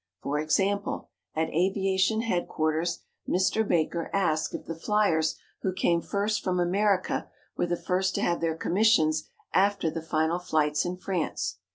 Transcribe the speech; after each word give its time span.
For 0.23 0.39
example, 0.39 1.11
at 1.35 1.49
aviation 1.49 2.21
headquarters, 2.21 3.03
Mr. 3.29 3.67
Baker 3.67 4.09
asked 4.11 4.55
if 4.55 4.65
the 4.65 4.73
fliers 4.73 5.35
who 5.61 5.71
came 5.73 6.01
first 6.01 6.43
from 6.43 6.59
America 6.59 7.29
were 7.55 7.67
the 7.67 7.77
first 7.77 8.15
to 8.15 8.21
have 8.21 8.41
their 8.41 8.55
commissions 8.57 9.29
after 9.53 9.91
the 9.91 10.01
final 10.01 10.39
flights 10.39 10.85
in 10.85 10.97
France. 10.97 11.59